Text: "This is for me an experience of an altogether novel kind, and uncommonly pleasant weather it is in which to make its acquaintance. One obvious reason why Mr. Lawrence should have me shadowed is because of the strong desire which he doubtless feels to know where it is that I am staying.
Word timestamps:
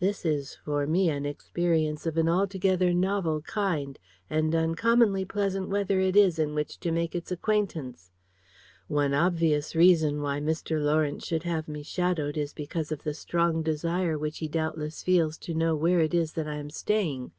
"This 0.00 0.24
is 0.24 0.54
for 0.54 0.86
me 0.86 1.10
an 1.10 1.26
experience 1.26 2.06
of 2.06 2.16
an 2.16 2.26
altogether 2.26 2.94
novel 2.94 3.42
kind, 3.42 3.98
and 4.30 4.54
uncommonly 4.54 5.26
pleasant 5.26 5.68
weather 5.68 6.00
it 6.00 6.16
is 6.16 6.38
in 6.38 6.54
which 6.54 6.80
to 6.80 6.90
make 6.90 7.14
its 7.14 7.30
acquaintance. 7.30 8.10
One 8.88 9.12
obvious 9.12 9.76
reason 9.76 10.22
why 10.22 10.40
Mr. 10.40 10.82
Lawrence 10.82 11.26
should 11.26 11.42
have 11.42 11.68
me 11.68 11.82
shadowed 11.82 12.38
is 12.38 12.54
because 12.54 12.90
of 12.90 13.02
the 13.02 13.12
strong 13.12 13.62
desire 13.62 14.16
which 14.16 14.38
he 14.38 14.48
doubtless 14.48 15.02
feels 15.02 15.36
to 15.40 15.52
know 15.52 15.76
where 15.76 16.00
it 16.00 16.14
is 16.14 16.32
that 16.32 16.48
I 16.48 16.56
am 16.56 16.70
staying. 16.70 17.32